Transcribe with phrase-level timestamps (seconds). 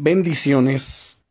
[0.00, 1.24] Bendiciones.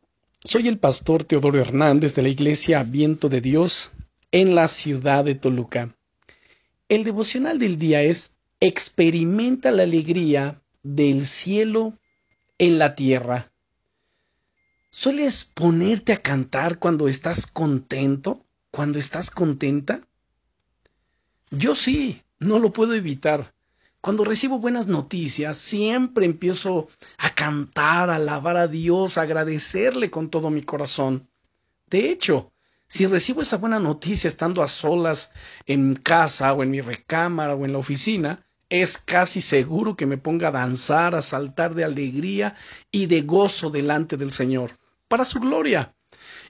[0.44, 3.92] Soy el pastor Teodoro Hernández de la Iglesia Viento de Dios
[4.30, 5.96] en la ciudad de Toluca.
[6.90, 11.98] El devocional del día es Experimenta la alegría del cielo
[12.58, 13.50] en la tierra.
[14.90, 18.44] ¿Sueles ponerte a cantar cuando estás contento?
[18.70, 20.02] ¿Cuando estás contenta?
[21.50, 23.54] Yo sí, no lo puedo evitar.
[24.00, 30.30] Cuando recibo buenas noticias, siempre empiezo a cantar, a alabar a Dios, a agradecerle con
[30.30, 31.28] todo mi corazón.
[31.86, 32.52] De hecho,
[32.86, 35.32] si recibo esa buena noticia estando a solas
[35.66, 40.16] en casa o en mi recámara o en la oficina, es casi seguro que me
[40.16, 42.54] ponga a danzar, a saltar de alegría
[42.92, 45.94] y de gozo delante del Señor, para su gloria.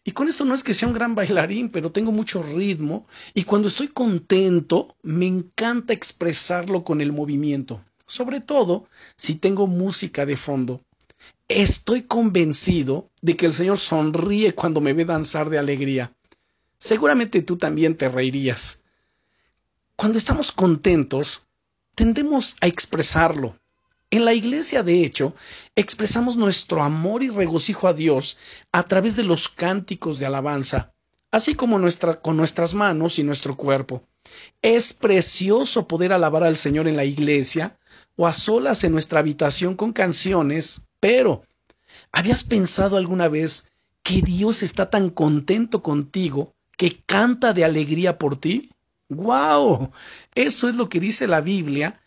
[0.08, 3.44] Y con esto no es que sea un gran bailarín, pero tengo mucho ritmo y
[3.44, 10.38] cuando estoy contento me encanta expresarlo con el movimiento, sobre todo si tengo música de
[10.38, 10.80] fondo.
[11.46, 16.10] Estoy convencido de que el Señor sonríe cuando me ve danzar de alegría.
[16.78, 18.84] Seguramente tú también te reirías.
[19.94, 21.46] Cuando estamos contentos,
[21.94, 23.58] tendemos a expresarlo,
[24.10, 25.34] en la iglesia, de hecho,
[25.76, 28.38] expresamos nuestro amor y regocijo a Dios
[28.72, 30.94] a través de los cánticos de alabanza,
[31.30, 31.78] así como
[32.22, 34.02] con nuestras manos y nuestro cuerpo.
[34.62, 37.78] Es precioso poder alabar al Señor en la iglesia
[38.16, 41.42] o a solas en nuestra habitación con canciones, pero
[42.10, 43.68] ¿habías pensado alguna vez
[44.02, 48.70] que Dios está tan contento contigo que canta de alegría por ti?
[49.10, 49.92] ¡Wow!
[50.34, 52.00] Eso es lo que dice la Biblia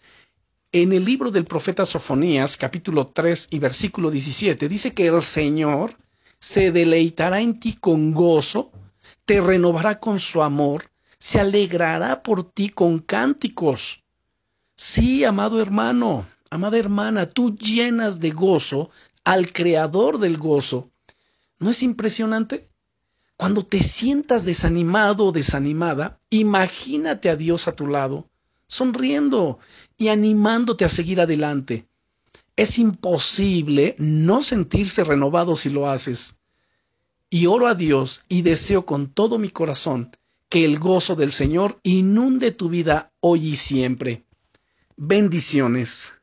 [0.74, 5.98] en el libro del profeta Sofonías, capítulo 3 y versículo 17, dice que el Señor
[6.40, 8.72] se deleitará en ti con gozo,
[9.26, 10.86] te renovará con su amor,
[11.20, 14.02] se alegrará por ti con cánticos.
[14.76, 18.92] Sí, amado hermano, amada hermana, tú llenas de gozo
[19.26, 20.90] al creador del gozo.
[21.60, 22.70] ¿No es impresionante?
[23.36, 28.31] Cuando te sientas desanimado o desanimada, imagínate a Dios a tu lado,
[28.72, 29.60] sonriendo
[29.98, 31.90] y animándote a seguir adelante.
[32.56, 36.38] Es imposible no sentirse renovado si lo haces.
[37.30, 40.16] Y oro a Dios y deseo con todo mi corazón
[40.48, 44.24] que el gozo del Señor inunde tu vida hoy y siempre.
[44.96, 46.14] Bendiciones.